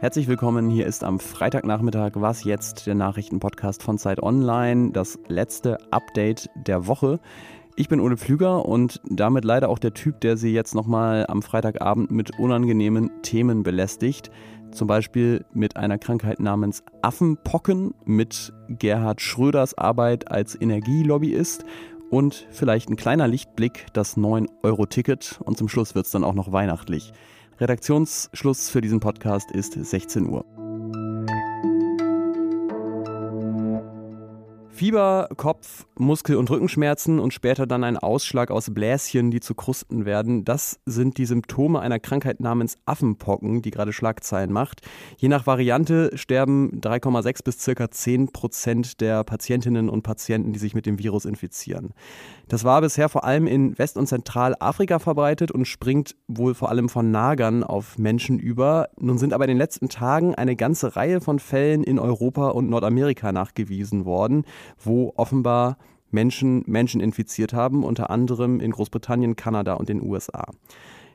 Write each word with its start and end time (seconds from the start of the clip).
Herzlich 0.00 0.28
willkommen, 0.28 0.68
hier 0.68 0.86
ist 0.86 1.02
am 1.02 1.18
Freitagnachmittag 1.18 2.10
Was 2.16 2.44
jetzt, 2.44 2.86
der 2.86 2.94
Nachrichtenpodcast 2.94 3.82
von 3.82 3.96
Zeit 3.96 4.22
Online, 4.22 4.90
das 4.92 5.18
letzte 5.28 5.78
Update 5.90 6.50
der 6.54 6.86
Woche. 6.86 7.20
Ich 7.74 7.88
bin 7.88 8.00
Ole 8.00 8.18
Pflüger 8.18 8.66
und 8.66 9.00
damit 9.08 9.46
leider 9.46 9.70
auch 9.70 9.78
der 9.78 9.94
Typ, 9.94 10.20
der 10.20 10.36
Sie 10.36 10.52
jetzt 10.52 10.74
nochmal 10.74 11.24
am 11.26 11.40
Freitagabend 11.40 12.10
mit 12.10 12.38
unangenehmen 12.38 13.10
Themen 13.22 13.62
belästigt. 13.62 14.30
Zum 14.72 14.86
Beispiel 14.86 15.46
mit 15.54 15.78
einer 15.78 15.96
Krankheit 15.96 16.38
namens 16.38 16.84
Affenpocken, 17.00 17.94
mit 18.04 18.52
Gerhard 18.68 19.22
Schröders 19.22 19.78
Arbeit 19.78 20.30
als 20.30 20.54
Energielobbyist 20.60 21.64
und 22.10 22.46
vielleicht 22.50 22.90
ein 22.90 22.96
kleiner 22.96 23.28
Lichtblick, 23.28 23.86
das 23.92 24.16
9-Euro-Ticket 24.16 25.40
und 25.44 25.56
zum 25.56 25.68
Schluss 25.68 25.94
wird 25.94 26.06
es 26.06 26.12
dann 26.12 26.24
auch 26.24 26.34
noch 26.34 26.52
weihnachtlich. 26.52 27.12
Redaktionsschluss 27.60 28.70
für 28.70 28.80
diesen 28.80 29.00
Podcast 29.00 29.50
ist 29.50 29.72
16 29.72 30.28
Uhr. 30.28 30.59
Fieber, 34.80 35.28
Kopf, 35.36 35.84
Muskel- 35.98 36.36
und 36.36 36.48
Rückenschmerzen 36.48 37.18
und 37.18 37.34
später 37.34 37.66
dann 37.66 37.84
ein 37.84 37.98
Ausschlag 37.98 38.50
aus 38.50 38.72
Bläschen, 38.72 39.30
die 39.30 39.40
zu 39.40 39.54
Krusten 39.54 40.06
werden. 40.06 40.46
Das 40.46 40.80
sind 40.86 41.18
die 41.18 41.26
Symptome 41.26 41.80
einer 41.80 41.98
Krankheit 41.98 42.40
namens 42.40 42.78
Affenpocken, 42.86 43.60
die 43.60 43.72
gerade 43.72 43.92
Schlagzeilen 43.92 44.50
macht. 44.50 44.80
Je 45.18 45.28
nach 45.28 45.46
Variante 45.46 46.16
sterben 46.16 46.80
3,6 46.80 47.44
bis 47.44 47.60
circa 47.60 47.90
10 47.90 48.32
Prozent 48.32 49.02
der 49.02 49.22
Patientinnen 49.22 49.90
und 49.90 50.00
Patienten, 50.00 50.54
die 50.54 50.58
sich 50.58 50.74
mit 50.74 50.86
dem 50.86 50.98
Virus 50.98 51.26
infizieren. 51.26 51.92
Das 52.48 52.64
war 52.64 52.80
bisher 52.80 53.10
vor 53.10 53.24
allem 53.24 53.46
in 53.46 53.78
West- 53.78 53.98
und 53.98 54.06
Zentralafrika 54.06 54.98
verbreitet 54.98 55.50
und 55.50 55.66
springt 55.66 56.16
wohl 56.26 56.54
vor 56.54 56.70
allem 56.70 56.88
von 56.88 57.10
Nagern 57.10 57.64
auf 57.64 57.98
Menschen 57.98 58.38
über. 58.38 58.88
Nun 58.98 59.18
sind 59.18 59.34
aber 59.34 59.44
in 59.44 59.50
den 59.50 59.58
letzten 59.58 59.90
Tagen 59.90 60.34
eine 60.34 60.56
ganze 60.56 60.96
Reihe 60.96 61.20
von 61.20 61.38
Fällen 61.38 61.84
in 61.84 61.98
Europa 61.98 62.48
und 62.48 62.70
Nordamerika 62.70 63.30
nachgewiesen 63.30 64.06
worden, 64.06 64.46
wo 64.78 65.12
offenbar 65.16 65.78
Menschen 66.10 66.64
Menschen 66.66 67.00
infiziert 67.00 67.52
haben, 67.52 67.84
unter 67.84 68.10
anderem 68.10 68.60
in 68.60 68.72
Großbritannien, 68.72 69.36
Kanada 69.36 69.74
und 69.74 69.88
den 69.88 70.02
USA. 70.02 70.46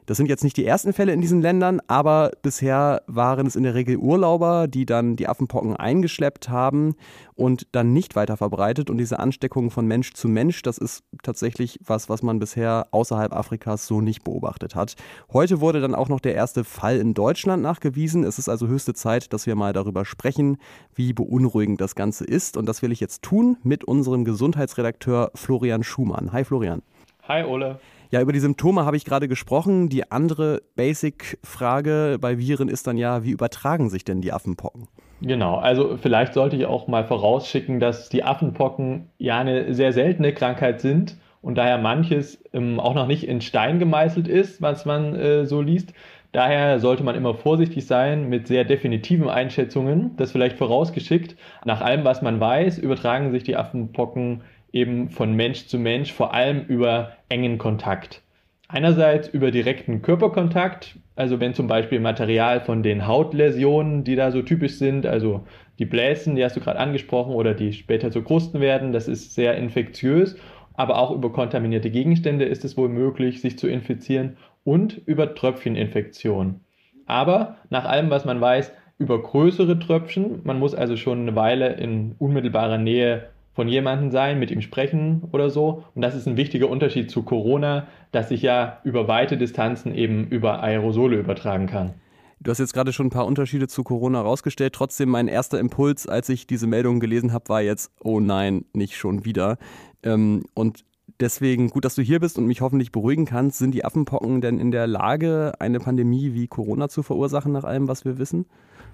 Das 0.06 0.18
sind 0.18 0.28
jetzt 0.28 0.44
nicht 0.44 0.56
die 0.58 0.66
ersten 0.66 0.94
Fälle 0.94 1.14
in 1.14 1.22
diesen 1.22 1.42
Ländern, 1.42 1.82
aber 1.88 2.32
bisher 2.44 3.02
waren 3.08 3.48
es 3.48 3.56
in 3.56 3.64
der 3.64 3.74
Regel 3.74 3.98
Urlauber, 3.98 4.68
die 4.68 4.86
dann 4.86 5.16
die 5.16 5.28
Affenpocken 5.28 5.76
eingeschleppt 5.76 6.48
haben 6.50 6.96
und 7.34 7.68
dann 7.72 7.92
nicht 7.92 8.16
weiter 8.16 8.38
verbreitet. 8.38 8.92
Und 8.92 9.00
diese 9.00 9.20
Ansteckung 9.20 9.72
von 9.72 9.88
Mensch 9.88 10.14
zu 10.14 10.28
Mensch, 10.28 10.62
das 10.62 10.78
ist 10.78 11.04
tatsächlich 11.24 11.80
was, 11.84 12.08
was 12.08 12.22
man 12.22 12.38
bisher 12.38 12.88
außerhalb 12.92 13.34
Afrikas 13.34 13.88
so 13.88 14.00
nicht 14.00 14.24
beobachtet 14.24 14.76
hat. 14.76 14.96
Heute 15.34 15.60
wurde 15.60 15.82
dann 15.82 15.96
auch 15.96 16.10
noch 16.10 16.20
der 16.20 16.36
erste 16.36 16.64
Fall 16.64 16.98
in 16.98 17.16
Deutschland 17.16 17.64
nachgewiesen. 17.64 18.24
Es 18.24 18.38
ist 18.38 18.48
also 18.48 18.68
höchste 18.68 18.94
Zeit, 18.94 19.34
dass 19.34 19.48
wir 19.48 19.56
mal 19.56 19.74
darüber 19.74 20.06
sprechen, 20.06 20.58
wie 20.94 21.14
beunruhigend 21.14 21.82
das 21.82 21.96
Ganze 21.96 22.26
ist. 22.26 22.58
Und 22.58 22.68
das 22.68 22.84
will 22.84 22.92
ich 22.92 23.00
jetzt 23.00 23.24
tun 23.24 23.58
mit 23.64 23.84
unserem 23.84 24.24
Gesundheitsredakteur 24.24 25.32
Florian 25.34 25.84
Schumann. 25.84 26.32
Hi 26.32 26.44
Florian. 26.44 26.84
Hi 27.28 27.44
Ole. 27.44 27.80
Ja, 28.12 28.22
über 28.22 28.34
die 28.34 28.40
Symptome 28.40 28.86
habe 28.86 28.98
ich 28.98 29.06
gerade 29.06 29.28
gesprochen. 29.28 29.90
Die 29.90 30.12
andere 30.12 30.62
Basic-Frage 30.76 32.18
bei 32.20 32.38
Viren 32.38 32.70
ist 32.70 32.88
dann 32.88 32.98
ja, 32.98 33.24
wie 33.24 33.32
übertragen 33.32 33.90
sich 33.90 34.04
denn 34.04 34.22
die 34.22 34.32
Affenpocken? 34.32 34.88
Genau, 35.22 35.56
also 35.56 35.98
vielleicht 35.98 36.34
sollte 36.34 36.56
ich 36.56 36.66
auch 36.66 36.88
mal 36.88 37.06
vorausschicken, 37.06 37.80
dass 37.80 38.10
die 38.10 38.24
Affenpocken 38.24 39.10
ja 39.18 39.40
eine 39.40 39.74
sehr 39.74 39.94
seltene 39.94 40.34
Krankheit 40.34 40.82
sind 40.82 41.18
und 41.42 41.56
daher 41.58 41.78
manches 41.78 42.44
ähm, 42.54 42.80
auch 42.80 42.94
noch 42.96 43.08
nicht 43.08 43.28
in 43.28 43.40
Stein 43.42 43.80
gemeißelt 43.80 44.28
ist, 44.28 44.62
was 44.62 44.86
man 44.86 45.16
äh, 45.16 45.46
so 45.46 45.62
liest. 45.62 45.94
Daher 46.32 46.80
sollte 46.80 47.04
man 47.04 47.16
immer 47.16 47.34
vorsichtig 47.34 47.88
sein 47.88 48.28
mit 48.28 48.48
sehr 48.48 48.66
definitiven 48.66 49.30
Einschätzungen. 49.30 50.18
Das 50.18 50.34
vielleicht 50.34 50.58
vorausgeschickt. 50.58 51.38
Nach 51.64 51.80
allem, 51.80 52.04
was 52.04 52.22
man 52.22 52.42
weiß, 52.42 52.78
übertragen 52.78 53.32
sich 53.32 53.44
die 53.44 53.56
Affenpocken 53.56 54.42
eben 54.76 55.10
von 55.10 55.34
Mensch 55.34 55.68
zu 55.68 55.80
Mensch, 55.80 56.12
vor 56.12 56.34
allem 56.34 56.66
über 56.66 57.14
engen 57.30 57.58
Kontakt. 57.58 58.22
Einerseits 58.68 59.30
über 59.30 59.50
direkten 59.50 60.02
Körperkontakt, 60.02 60.98
also 61.16 61.40
wenn 61.40 61.54
zum 61.54 61.68
Beispiel 61.68 62.00
Material 62.02 62.60
von 62.60 62.84
den 62.84 63.08
Hautläsionen, 63.08 64.04
die 64.04 64.16
da 64.16 64.32
so 64.32 64.42
typisch 64.42 64.74
sind, 64.74 65.06
also 65.06 65.46
die 65.80 65.86
Bläschen, 65.86 66.36
die 66.36 66.44
hast 66.44 66.58
du 66.58 66.60
gerade 66.60 66.80
angesprochen, 66.80 67.34
oder 67.34 67.54
die 67.54 67.72
später 67.72 68.12
zu 68.12 68.22
Krusten 68.22 68.60
werden, 68.60 68.92
das 68.92 69.08
ist 69.08 69.34
sehr 69.34 69.56
infektiös, 69.56 70.36
aber 70.74 71.00
auch 71.00 71.12
über 71.12 71.32
kontaminierte 71.32 71.90
Gegenstände 71.90 72.44
ist 72.44 72.66
es 72.66 72.76
wohl 72.76 72.90
möglich, 72.90 73.40
sich 73.40 73.58
zu 73.58 73.68
infizieren 73.68 74.36
und 74.66 75.02
über 75.06 75.36
Tröpfcheninfektion. 75.36 76.60
Aber 77.06 77.58
nach 77.70 77.86
allem, 77.86 78.10
was 78.10 78.26
man 78.26 78.42
weiß, 78.42 78.74
über 78.98 79.22
größere 79.22 79.80
Tröpfchen, 79.80 80.42
man 80.44 80.60
muss 80.60 80.76
also 80.76 80.98
schon 80.98 81.22
eine 81.22 81.36
Weile 81.36 81.74
in 81.74 82.16
unmittelbarer 82.18 82.78
Nähe 82.78 83.30
von 83.56 83.70
jemandem 83.70 84.12
sein, 84.12 84.38
mit 84.38 84.52
ihm 84.52 84.62
sprechen 84.62 85.24
oder 85.32 85.50
so. 85.50 85.86
Und 85.96 86.02
das 86.02 86.14
ist 86.14 86.28
ein 86.28 86.38
wichtiger 86.38 86.70
Unterschied 86.70 87.10
zu 87.10 87.24
Corona, 87.24 87.88
dass 88.12 88.30
sich 88.30 88.42
ja 88.42 88.80
über 88.84 89.08
weite 89.08 89.38
Distanzen 89.38 89.96
eben 89.96 90.28
über 90.28 90.62
Aerosole 90.62 91.18
übertragen 91.18 91.66
kann. 91.66 91.94
Du 92.42 92.52
hast 92.52 92.60
jetzt 92.60 92.74
gerade 92.74 92.92
schon 92.92 93.08
ein 93.08 93.12
paar 93.12 93.26
Unterschiede 93.26 93.68
zu 93.68 93.84
Corona 93.84 94.22
rausgestellt. 94.22 94.74
Trotzdem 94.74 95.10
mein 95.10 95.30
erster 95.30 95.58
Impuls, 95.58 96.06
als 96.06 96.28
ich 96.28 96.48
diese 96.48 96.68
Meldung 96.68 97.00
gelesen 97.00 97.32
habe, 97.32 97.48
war 97.48 97.62
jetzt, 97.62 97.92
oh 98.04 98.20
nein, 98.20 98.66
nicht 98.74 98.98
schon 98.98 99.24
wieder. 99.24 99.58
Ähm, 100.04 100.44
und 100.54 100.84
deswegen 101.22 101.70
gut, 101.70 101.86
dass 101.86 101.96
du 101.96 102.02
hier 102.02 102.20
bist 102.20 102.38
und 102.38 102.46
mich 102.46 102.60
hoffentlich 102.60 102.92
beruhigen 102.92 103.26
kannst. 103.26 103.58
Sind 103.58 103.74
die 103.74 103.86
Affenpocken 103.86 104.42
denn 104.42 104.60
in 104.60 104.72
der 104.72 104.86
Lage, 104.86 105.54
eine 105.60 105.80
Pandemie 105.80 106.34
wie 106.34 106.48
Corona 106.48 106.90
zu 106.90 107.04
verursachen, 107.04 107.54
nach 107.54 107.64
allem, 107.64 107.88
was 107.88 108.04
wir 108.04 108.18
wissen? 108.18 108.46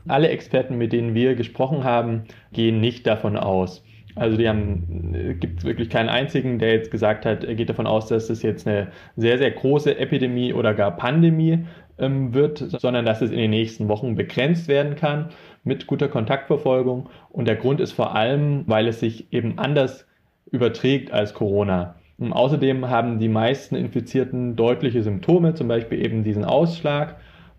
Alle 0.07 0.29
Experten, 0.29 0.77
mit 0.77 0.93
denen 0.93 1.15
wir 1.15 1.35
gesprochen 1.35 1.83
haben, 1.83 2.23
gehen 2.53 2.79
nicht 2.79 3.07
davon 3.07 3.37
aus. 3.37 3.83
Also 4.15 4.37
die 4.37 4.47
haben, 4.47 5.13
es 5.13 5.39
gibt 5.39 5.63
wirklich 5.63 5.89
keinen 5.89 6.09
einzigen, 6.09 6.59
der 6.59 6.73
jetzt 6.73 6.91
gesagt 6.91 7.25
hat, 7.25 7.43
er 7.43 7.55
geht 7.55 7.69
davon 7.69 7.87
aus, 7.87 8.07
dass 8.07 8.29
es 8.29 8.41
jetzt 8.41 8.67
eine 8.67 8.87
sehr, 9.15 9.37
sehr 9.37 9.51
große 9.51 9.97
Epidemie 9.97 10.53
oder 10.53 10.73
gar 10.73 10.95
Pandemie 10.95 11.65
ähm, 11.97 12.33
wird, 12.33 12.57
sondern 12.57 13.05
dass 13.05 13.21
es 13.21 13.31
in 13.31 13.37
den 13.37 13.51
nächsten 13.51 13.87
Wochen 13.87 14.15
begrenzt 14.15 14.67
werden 14.67 14.95
kann 14.95 15.29
mit 15.63 15.87
guter 15.87 16.07
Kontaktverfolgung. 16.07 17.09
Und 17.29 17.47
der 17.47 17.55
Grund 17.55 17.79
ist 17.79 17.93
vor 17.93 18.15
allem, 18.15 18.63
weil 18.67 18.87
es 18.87 18.99
sich 18.99 19.31
eben 19.31 19.57
anders 19.59 20.05
überträgt 20.51 21.11
als 21.11 21.33
Corona. 21.33 21.95
Und 22.17 22.33
außerdem 22.33 22.89
haben 22.89 23.19
die 23.19 23.29
meisten 23.29 23.75
Infizierten 23.75 24.55
deutliche 24.55 25.01
Symptome, 25.01 25.53
zum 25.55 25.67
Beispiel 25.67 26.05
eben 26.05 26.23
diesen 26.23 26.45
Ausschlag 26.45 27.15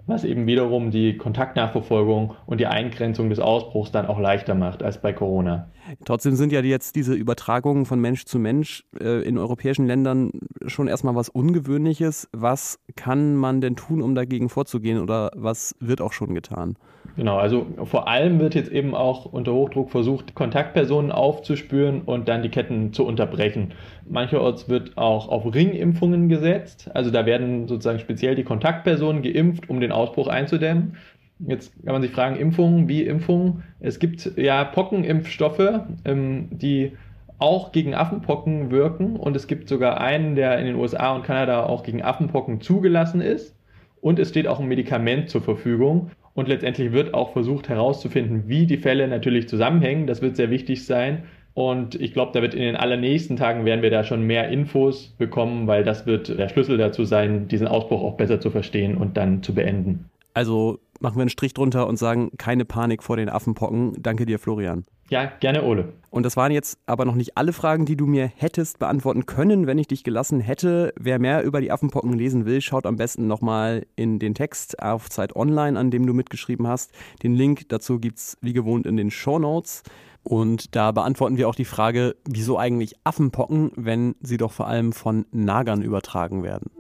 was 0.06 0.24
eben 0.24 0.46
wiederum 0.46 0.90
die 0.90 1.16
Kontaktnachverfolgung 1.16 2.34
und 2.46 2.58
die 2.58 2.66
Eingrenzung 2.66 3.30
des 3.30 3.38
Ausbruchs 3.38 3.92
dann 3.92 4.06
auch 4.06 4.18
leichter 4.18 4.54
macht 4.54 4.82
als 4.82 5.00
bei 5.00 5.12
Corona. 5.12 5.68
Trotzdem 6.04 6.34
sind 6.34 6.52
ja 6.52 6.60
jetzt 6.60 6.96
diese 6.96 7.14
Übertragungen 7.14 7.86
von 7.86 8.00
Mensch 8.00 8.24
zu 8.24 8.38
Mensch 8.38 8.84
äh, 9.00 9.22
in 9.22 9.38
europäischen 9.38 9.86
Ländern 9.86 10.32
schon 10.66 10.88
erstmal 10.88 11.14
was 11.14 11.28
Ungewöhnliches. 11.28 12.28
Was 12.32 12.80
kann 12.96 13.36
man 13.36 13.60
denn 13.60 13.76
tun, 13.76 14.02
um 14.02 14.14
dagegen 14.14 14.48
vorzugehen 14.48 15.00
oder 15.00 15.30
was 15.34 15.74
wird 15.80 16.00
auch 16.00 16.12
schon 16.12 16.34
getan? 16.34 16.76
Genau, 17.16 17.36
also 17.36 17.66
vor 17.84 18.08
allem 18.08 18.40
wird 18.40 18.54
jetzt 18.54 18.70
eben 18.72 18.94
auch 18.94 19.26
unter 19.26 19.52
Hochdruck 19.52 19.90
versucht, 19.90 20.34
Kontaktpersonen 20.34 21.12
aufzuspüren 21.12 22.02
und 22.02 22.28
dann 22.28 22.42
die 22.42 22.48
Ketten 22.48 22.92
zu 22.94 23.04
unterbrechen. 23.04 23.74
Mancherorts 24.08 24.68
wird 24.68 24.96
auch 24.96 25.28
auf 25.28 25.54
Ringimpfungen 25.54 26.28
gesetzt. 26.28 26.90
Also 26.94 27.10
da 27.10 27.26
werden 27.26 27.68
sozusagen 27.68 27.98
speziell 27.98 28.34
die 28.34 28.44
Kontaktpersonen 28.44 29.22
geimpft, 29.22 29.68
um 29.68 29.80
den 29.80 29.91
Ausbruch 29.92 30.28
einzudämmen. 30.28 30.96
Jetzt 31.38 31.74
kann 31.84 31.92
man 31.92 32.02
sich 32.02 32.12
fragen, 32.12 32.36
Impfungen, 32.36 32.88
wie 32.88 33.02
Impfungen? 33.02 33.64
Es 33.80 33.98
gibt 33.98 34.36
ja 34.36 34.64
Pockenimpfstoffe, 34.64 35.80
ähm, 36.04 36.48
die 36.50 36.92
auch 37.38 37.72
gegen 37.72 37.94
Affenpocken 37.94 38.70
wirken 38.70 39.16
und 39.16 39.34
es 39.34 39.48
gibt 39.48 39.68
sogar 39.68 40.00
einen, 40.00 40.36
der 40.36 40.58
in 40.58 40.66
den 40.66 40.76
USA 40.76 41.12
und 41.12 41.24
Kanada 41.24 41.64
auch 41.64 41.82
gegen 41.82 42.00
Affenpocken 42.00 42.60
zugelassen 42.60 43.20
ist. 43.20 43.56
Und 44.00 44.18
es 44.18 44.28
steht 44.28 44.46
auch 44.46 44.60
ein 44.60 44.68
Medikament 44.68 45.28
zur 45.30 45.42
Verfügung. 45.42 46.10
Und 46.34 46.48
letztendlich 46.48 46.92
wird 46.92 47.14
auch 47.14 47.32
versucht 47.32 47.68
herauszufinden, 47.68 48.44
wie 48.46 48.66
die 48.66 48.78
Fälle 48.78 49.06
natürlich 49.06 49.48
zusammenhängen. 49.48 50.06
Das 50.06 50.22
wird 50.22 50.36
sehr 50.36 50.50
wichtig 50.50 50.86
sein. 50.86 51.24
Und 51.54 51.94
ich 51.94 52.12
glaube, 52.12 52.32
da 52.32 52.40
wird 52.40 52.54
in 52.54 52.62
den 52.62 52.76
allernächsten 52.76 53.36
Tagen 53.36 53.64
werden 53.64 53.82
wir 53.82 53.90
da 53.90 54.04
schon 54.04 54.22
mehr 54.22 54.48
Infos 54.48 55.14
bekommen, 55.18 55.66
weil 55.66 55.84
das 55.84 56.06
wird 56.06 56.28
der 56.28 56.48
Schlüssel 56.48 56.78
dazu 56.78 57.04
sein, 57.04 57.48
diesen 57.48 57.68
Ausbruch 57.68 58.02
auch 58.02 58.16
besser 58.16 58.40
zu 58.40 58.50
verstehen 58.50 58.96
und 58.96 59.16
dann 59.16 59.42
zu 59.42 59.54
beenden. 59.54 60.10
Also 60.34 60.78
machen 61.00 61.16
wir 61.16 61.22
einen 61.22 61.28
Strich 61.28 61.52
drunter 61.52 61.86
und 61.86 61.96
sagen, 61.96 62.30
keine 62.38 62.64
Panik 62.64 63.02
vor 63.02 63.16
den 63.16 63.28
Affenpocken. 63.28 63.94
Danke 64.00 64.24
dir, 64.24 64.38
Florian. 64.38 64.84
Ja, 65.10 65.30
gerne, 65.40 65.62
Ole. 65.62 65.92
Und 66.08 66.24
das 66.24 66.38
waren 66.38 66.52
jetzt 66.52 66.78
aber 66.86 67.04
noch 67.04 67.16
nicht 67.16 67.36
alle 67.36 67.52
Fragen, 67.52 67.84
die 67.84 67.96
du 67.96 68.06
mir 68.06 68.32
hättest 68.34 68.78
beantworten 68.78 69.26
können, 69.26 69.66
wenn 69.66 69.76
ich 69.76 69.88
dich 69.88 70.04
gelassen 70.04 70.40
hätte. 70.40 70.94
Wer 70.98 71.18
mehr 71.18 71.42
über 71.42 71.60
die 71.60 71.70
Affenpocken 71.70 72.14
lesen 72.14 72.46
will, 72.46 72.62
schaut 72.62 72.86
am 72.86 72.96
besten 72.96 73.26
nochmal 73.26 73.84
in 73.94 74.18
den 74.18 74.34
Text 74.34 74.82
auf 74.82 75.10
Zeit 75.10 75.36
Online, 75.36 75.78
an 75.78 75.90
dem 75.90 76.06
du 76.06 76.14
mitgeschrieben 76.14 76.66
hast. 76.66 76.92
Den 77.22 77.34
Link 77.34 77.68
dazu 77.68 77.98
gibt 77.98 78.18
es 78.18 78.38
wie 78.40 78.54
gewohnt 78.54 78.86
in 78.86 78.96
den 78.96 79.10
Show 79.10 79.38
Notes. 79.38 79.82
Und 80.22 80.76
da 80.76 80.92
beantworten 80.92 81.36
wir 81.36 81.48
auch 81.48 81.54
die 81.54 81.64
Frage, 81.64 82.16
wieso 82.28 82.58
eigentlich 82.58 82.94
Affenpocken, 83.04 83.72
wenn 83.76 84.14
sie 84.20 84.36
doch 84.36 84.52
vor 84.52 84.68
allem 84.68 84.92
von 84.92 85.26
Nagern 85.32 85.82
übertragen 85.82 86.42
werden. 86.42 86.70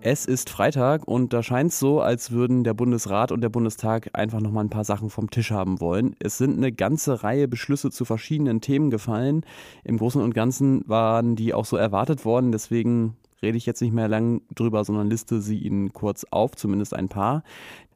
Es 0.00 0.26
ist 0.26 0.48
Freitag 0.48 1.08
und 1.08 1.32
da 1.32 1.42
scheint 1.42 1.72
es 1.72 1.80
so, 1.80 2.00
als 2.00 2.30
würden 2.30 2.62
der 2.62 2.72
Bundesrat 2.72 3.32
und 3.32 3.40
der 3.40 3.48
Bundestag 3.48 4.10
einfach 4.12 4.40
noch 4.40 4.52
mal 4.52 4.60
ein 4.60 4.70
paar 4.70 4.84
Sachen 4.84 5.10
vom 5.10 5.28
Tisch 5.28 5.50
haben 5.50 5.80
wollen. 5.80 6.14
Es 6.20 6.38
sind 6.38 6.56
eine 6.56 6.70
ganze 6.70 7.24
Reihe 7.24 7.48
Beschlüsse 7.48 7.90
zu 7.90 8.04
verschiedenen 8.04 8.60
Themen 8.60 8.90
gefallen. 8.90 9.44
Im 9.82 9.98
Großen 9.98 10.22
und 10.22 10.34
Ganzen 10.34 10.82
waren 10.86 11.34
die 11.34 11.52
auch 11.52 11.64
so 11.64 11.76
erwartet 11.76 12.24
worden, 12.24 12.52
deswegen 12.52 13.16
rede 13.42 13.56
ich 13.56 13.66
jetzt 13.66 13.82
nicht 13.82 13.94
mehr 13.94 14.08
lang 14.08 14.42
drüber, 14.54 14.84
sondern 14.84 15.08
liste 15.10 15.40
sie 15.40 15.58
Ihnen 15.58 15.92
kurz 15.92 16.24
auf, 16.30 16.56
zumindest 16.56 16.94
ein 16.94 17.08
paar. 17.08 17.42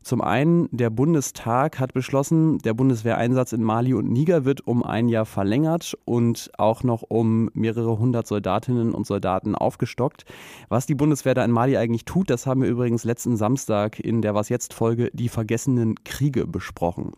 Zum 0.02 0.20
einen, 0.20 0.68
der 0.72 0.90
Bundestag 0.90 1.78
hat 1.78 1.94
beschlossen, 1.94 2.58
der 2.58 2.74
Bundeswehreinsatz 2.74 3.52
in 3.52 3.62
Mali 3.62 3.94
und 3.94 4.10
Niger 4.10 4.44
wird 4.44 4.66
um 4.66 4.82
ein 4.82 5.08
Jahr 5.08 5.26
verlängert 5.26 5.96
und 6.04 6.50
auch 6.58 6.82
noch 6.82 7.04
um 7.06 7.50
mehrere 7.54 7.98
hundert 8.00 8.26
Soldatinnen 8.26 8.94
und 8.94 9.06
Soldaten 9.06 9.54
aufgestockt. 9.54 10.24
Was 10.68 10.86
die 10.86 10.96
Bundeswehr 10.96 11.34
da 11.34 11.44
in 11.44 11.52
Mali 11.52 11.76
eigentlich 11.76 12.04
tut, 12.04 12.30
das 12.30 12.46
haben 12.46 12.62
wir 12.62 12.68
übrigens 12.68 13.04
letzten 13.04 13.36
Samstag 13.36 14.00
in 14.00 14.22
der 14.22 14.34
Was 14.34 14.48
jetzt 14.48 14.74
Folge 14.74 15.08
Die 15.12 15.28
vergessenen 15.28 15.94
Kriege 16.02 16.48
besprochen. 16.48 17.12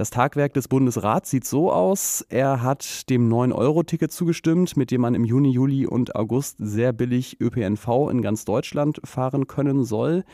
Das 0.00 0.08
Tagwerk 0.08 0.54
des 0.54 0.66
Bundesrats 0.66 1.28
sieht 1.28 1.44
so 1.44 1.70
aus. 1.70 2.24
Er 2.30 2.62
hat 2.62 3.10
dem 3.10 3.30
9-Euro-Ticket 3.30 4.10
zugestimmt, 4.10 4.74
mit 4.78 4.90
dem 4.90 5.02
man 5.02 5.14
im 5.14 5.26
Juni, 5.26 5.50
Juli 5.50 5.86
und 5.86 6.16
August 6.16 6.56
sehr 6.58 6.94
billig 6.94 7.38
ÖPNV 7.38 8.08
in 8.10 8.22
ganz 8.22 8.46
Deutschland 8.46 9.02
fahren 9.04 9.46
können 9.46 9.84
soll. 9.84 10.24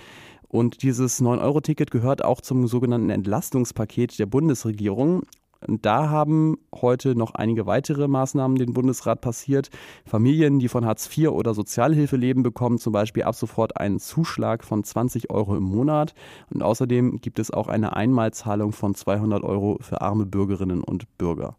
Und 0.47 0.85
dieses 0.85 1.21
9-Euro-Ticket 1.21 1.91
gehört 1.91 2.25
auch 2.25 2.41
zum 2.41 2.69
sogenannten 2.69 3.11
Entlastungspaket 3.11 4.21
der 4.21 4.27
Bundesregierung. 4.27 5.25
Und 5.67 5.87
da 5.87 6.11
haben 6.11 6.59
heute 6.75 7.17
noch 7.17 7.35
einige 7.35 7.67
weitere 7.67 8.09
Maßnahmen 8.09 8.57
den 8.57 8.73
Bundesrat 8.73 9.21
passiert. 9.21 9.71
Familien, 10.05 10.59
die 10.59 10.69
von 10.69 10.87
Hartz 10.87 11.09
IV 11.17 11.29
oder 11.31 11.55
Sozialhilfe 11.55 12.17
leben, 12.17 12.43
bekommen 12.43 12.79
zum 12.79 12.93
Beispiel 12.93 13.25
ab 13.25 13.35
sofort 13.35 13.77
einen 13.79 13.99
Zuschlag 13.99 14.65
von 14.65 14.85
20 14.85 15.31
Euro 15.31 15.57
im 15.57 15.65
Monat. 15.65 16.15
Und 16.53 16.63
außerdem 16.63 17.21
gibt 17.21 17.39
es 17.39 17.51
auch 17.51 17.69
eine 17.69 17.97
Einmalzahlung 17.97 18.73
von 18.73 18.95
200 18.95 19.43
Euro 19.43 19.79
für 19.81 20.01
arme 20.01 20.27
Bürgerinnen 20.27 20.83
und 20.83 21.07
Bürger. 21.19 21.57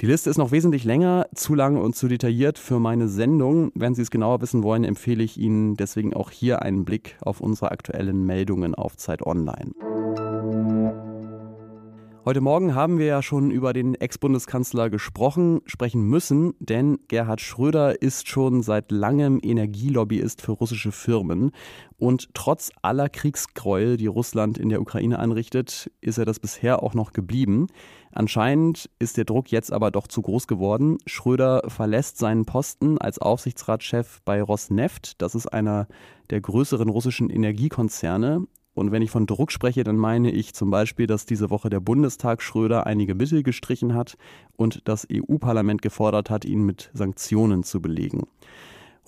Die 0.00 0.06
Liste 0.06 0.30
ist 0.30 0.38
noch 0.38 0.50
wesentlich 0.50 0.84
länger, 0.84 1.26
zu 1.34 1.54
lang 1.54 1.76
und 1.76 1.94
zu 1.94 2.08
detailliert 2.08 2.58
für 2.58 2.80
meine 2.80 3.06
Sendung. 3.06 3.70
Wenn 3.74 3.94
Sie 3.94 4.02
es 4.02 4.10
genauer 4.10 4.40
wissen 4.40 4.64
wollen, 4.64 4.82
empfehle 4.82 5.22
ich 5.22 5.38
Ihnen 5.38 5.76
deswegen 5.76 6.12
auch 6.12 6.30
hier 6.30 6.62
einen 6.62 6.84
Blick 6.84 7.16
auf 7.20 7.40
unsere 7.40 7.70
aktuellen 7.70 8.26
Meldungen 8.26 8.74
auf 8.74 8.96
Zeit 8.96 9.24
Online. 9.24 9.72
Heute 12.24 12.40
Morgen 12.40 12.76
haben 12.76 12.98
wir 12.98 13.06
ja 13.06 13.20
schon 13.20 13.50
über 13.50 13.72
den 13.72 13.96
Ex-Bundeskanzler 13.96 14.90
gesprochen, 14.90 15.60
sprechen 15.66 16.04
müssen, 16.04 16.54
denn 16.60 17.00
Gerhard 17.08 17.40
Schröder 17.40 18.00
ist 18.00 18.28
schon 18.28 18.62
seit 18.62 18.92
langem 18.92 19.40
Energielobbyist 19.42 20.40
für 20.40 20.52
russische 20.52 20.92
Firmen. 20.92 21.50
Und 21.98 22.28
trotz 22.32 22.70
aller 22.80 23.08
Kriegsgräuel, 23.08 23.96
die 23.96 24.06
Russland 24.06 24.56
in 24.56 24.68
der 24.68 24.80
Ukraine 24.80 25.18
anrichtet, 25.18 25.90
ist 26.00 26.16
er 26.16 26.24
das 26.24 26.38
bisher 26.38 26.84
auch 26.84 26.94
noch 26.94 27.12
geblieben. 27.12 27.66
Anscheinend 28.12 28.88
ist 29.00 29.16
der 29.16 29.24
Druck 29.24 29.50
jetzt 29.50 29.72
aber 29.72 29.90
doch 29.90 30.06
zu 30.06 30.22
groß 30.22 30.46
geworden. 30.46 30.98
Schröder 31.06 31.62
verlässt 31.66 32.18
seinen 32.18 32.44
Posten 32.44 32.98
als 32.98 33.18
Aufsichtsratschef 33.18 34.20
bei 34.24 34.40
Rosneft. 34.40 35.20
Das 35.20 35.34
ist 35.34 35.48
einer 35.48 35.88
der 36.30 36.40
größeren 36.40 36.88
russischen 36.88 37.30
Energiekonzerne. 37.30 38.46
Und 38.74 38.90
wenn 38.90 39.02
ich 39.02 39.10
von 39.10 39.26
Druck 39.26 39.52
spreche, 39.52 39.84
dann 39.84 39.96
meine 39.96 40.30
ich 40.30 40.54
zum 40.54 40.70
Beispiel, 40.70 41.06
dass 41.06 41.26
diese 41.26 41.50
Woche 41.50 41.68
der 41.68 41.80
Bundestag 41.80 42.42
Schröder 42.42 42.86
einige 42.86 43.14
Mittel 43.14 43.42
gestrichen 43.42 43.94
hat 43.94 44.16
und 44.56 44.80
das 44.88 45.06
EU-Parlament 45.12 45.82
gefordert 45.82 46.30
hat, 46.30 46.44
ihn 46.44 46.64
mit 46.64 46.90
Sanktionen 46.94 47.64
zu 47.64 47.82
belegen. 47.82 48.26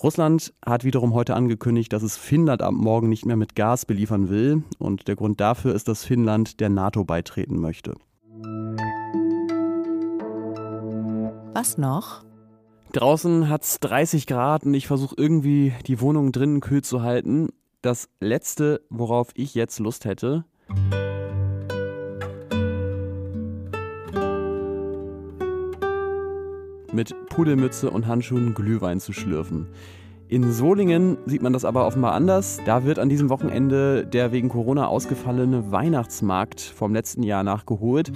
Russland 0.02 0.52
hat 0.66 0.84
wiederum 0.84 1.14
heute 1.14 1.34
angekündigt, 1.34 1.92
dass 1.92 2.02
es 2.02 2.18
Finnland 2.18 2.60
ab 2.60 2.74
morgen 2.74 3.08
nicht 3.08 3.24
mehr 3.24 3.36
mit 3.36 3.54
Gas 3.54 3.86
beliefern 3.86 4.28
will. 4.28 4.64
Und 4.78 5.08
der 5.08 5.16
Grund 5.16 5.40
dafür 5.40 5.74
ist, 5.74 5.88
dass 5.88 6.04
Finnland 6.04 6.60
der 6.60 6.68
NATO 6.68 7.04
beitreten 7.04 7.58
möchte. 7.58 7.94
Was 11.54 11.78
noch? 11.78 12.24
Draußen 12.92 13.48
hat 13.48 13.62
es 13.62 13.80
30 13.80 14.26
Grad 14.26 14.64
und 14.64 14.74
ich 14.74 14.86
versuche 14.86 15.14
irgendwie 15.16 15.72
die 15.86 16.00
Wohnung 16.00 16.32
drinnen 16.32 16.60
kühl 16.60 16.82
zu 16.82 17.02
halten 17.02 17.48
das 17.84 18.08
letzte, 18.20 18.80
worauf 18.88 19.28
ich 19.34 19.54
jetzt 19.54 19.78
Lust 19.78 20.04
hätte. 20.04 20.44
Mit 26.92 27.14
Pudelmütze 27.28 27.90
und 27.90 28.06
Handschuhen 28.06 28.54
Glühwein 28.54 29.00
zu 29.00 29.12
schlürfen. 29.12 29.68
In 30.28 30.50
Solingen 30.52 31.18
sieht 31.26 31.42
man 31.42 31.52
das 31.52 31.64
aber 31.66 31.86
offenbar 31.86 32.12
anders. 32.12 32.58
Da 32.64 32.84
wird 32.84 32.98
an 32.98 33.08
diesem 33.08 33.28
Wochenende 33.28 34.06
der 34.06 34.32
wegen 34.32 34.48
Corona 34.48 34.86
ausgefallene 34.86 35.70
Weihnachtsmarkt 35.70 36.60
vom 36.60 36.94
letzten 36.94 37.22
Jahr 37.22 37.42
nachgeholt. 37.42 38.12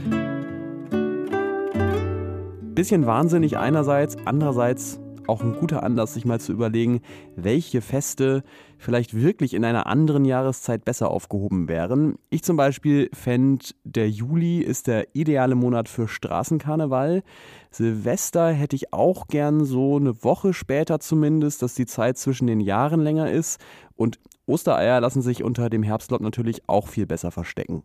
Bisschen 2.75 3.06
wahnsinnig 3.06 3.59
einerseits, 3.59 4.17
andererseits 4.25 5.00
auch 5.29 5.43
ein 5.43 5.55
guter 5.55 5.83
Anlass, 5.83 6.15
sich 6.15 6.25
mal 6.25 6.41
zu 6.41 6.53
überlegen, 6.53 7.01
welche 7.37 7.81
Feste 7.81 8.43
vielleicht 8.79 9.15
wirklich 9.15 9.55
in 9.55 9.65
einer 9.65 9.87
anderen 9.87 10.25
Jahreszeit 10.25 10.85
besser 10.85 11.11
aufgehoben 11.11 11.69
wären. 11.69 12.17
Ich 12.31 12.43
zum 12.43 12.57
Beispiel 12.57 13.11
fände, 13.13 13.67
der 13.85 14.09
Juli 14.09 14.61
ist 14.61 14.87
der 14.87 15.15
ideale 15.15 15.55
Monat 15.55 15.89
für 15.89 16.09
Straßenkarneval. 16.09 17.23
Silvester 17.71 18.51
hätte 18.51 18.77
ich 18.77 18.93
auch 18.93 19.27
gern 19.29 19.65
so 19.65 19.97
eine 19.97 20.25
Woche 20.25 20.55
später 20.55 21.01
zumindest, 21.01 21.63
dass 21.63 21.75
die 21.75 21.87
Zeit 21.87 22.19
zwischen 22.19 22.47
den 22.47 22.61
Jahren 22.61 23.01
länger 23.01 23.31
ist. 23.31 23.61
Und 23.97 24.19
Ostereier 24.47 25.01
lassen 25.01 25.23
sich 25.23 25.45
unter 25.45 25.69
dem 25.69 25.83
Herbstlot 25.83 26.21
natürlich 26.21 26.69
auch 26.69 26.89
viel 26.89 27.07
besser 27.07 27.31
verstecken. 27.31 27.83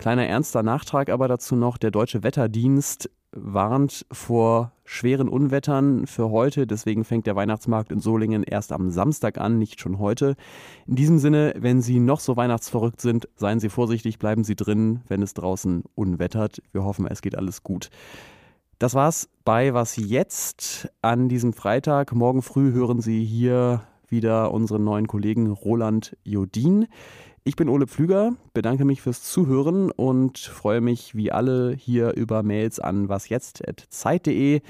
Kleiner 0.00 0.26
ernster 0.26 0.62
Nachtrag 0.62 1.10
aber 1.10 1.28
dazu 1.28 1.56
noch, 1.56 1.76
der 1.76 1.90
Deutsche 1.90 2.22
Wetterdienst 2.22 3.10
warnt 3.32 4.06
vor 4.10 4.72
schweren 4.84 5.28
Unwettern 5.28 6.06
für 6.06 6.30
heute. 6.30 6.66
Deswegen 6.66 7.04
fängt 7.04 7.26
der 7.26 7.36
Weihnachtsmarkt 7.36 7.92
in 7.92 8.00
Solingen 8.00 8.42
erst 8.42 8.72
am 8.72 8.90
Samstag 8.90 9.38
an, 9.38 9.58
nicht 9.58 9.80
schon 9.80 9.98
heute. 9.98 10.34
In 10.86 10.96
diesem 10.96 11.18
Sinne, 11.18 11.54
wenn 11.56 11.80
Sie 11.80 12.00
noch 12.00 12.20
so 12.20 12.36
weihnachtsverrückt 12.36 13.00
sind, 13.00 13.28
seien 13.36 13.60
Sie 13.60 13.68
vorsichtig, 13.68 14.18
bleiben 14.18 14.44
Sie 14.44 14.56
drin, 14.56 15.00
wenn 15.08 15.22
es 15.22 15.34
draußen 15.34 15.84
unwettert. 15.94 16.62
Wir 16.72 16.84
hoffen, 16.84 17.06
es 17.06 17.22
geht 17.22 17.36
alles 17.36 17.62
gut. 17.62 17.90
Das 18.78 18.94
war's 18.94 19.28
bei 19.44 19.74
Was 19.74 19.96
jetzt 19.96 20.88
an 21.02 21.28
diesem 21.28 21.52
Freitag. 21.52 22.14
Morgen 22.14 22.42
früh 22.42 22.72
hören 22.72 23.00
Sie 23.00 23.24
hier 23.24 23.82
wieder 24.08 24.52
unseren 24.52 24.84
neuen 24.84 25.06
Kollegen 25.06 25.48
Roland 25.48 26.16
Jodin. 26.24 26.88
Ich 27.42 27.56
bin 27.56 27.70
Ole 27.70 27.86
Pflüger, 27.86 28.34
bedanke 28.52 28.84
mich 28.84 29.00
fürs 29.00 29.22
Zuhören 29.22 29.90
und 29.90 30.38
freue 30.38 30.82
mich 30.82 31.14
wie 31.14 31.32
alle 31.32 31.72
hier 31.72 32.14
über 32.14 32.42
Mails 32.42 32.78
an 32.78 33.08
wasjetzt.zeit.de. 33.08 34.60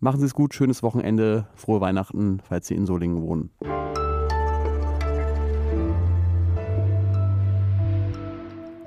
Machen 0.00 0.18
Sie 0.18 0.26
es 0.26 0.34
gut, 0.34 0.52
schönes 0.52 0.82
Wochenende, 0.82 1.46
frohe 1.54 1.80
Weihnachten, 1.80 2.40
falls 2.40 2.66
Sie 2.66 2.74
in 2.74 2.86
Solingen 2.86 3.22
wohnen. 3.22 3.50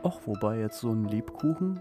Ach, 0.03 0.19
wobei 0.25 0.60
jetzt 0.60 0.81
so 0.81 0.91
ein 0.91 1.05
Lebkuchen 1.05 1.79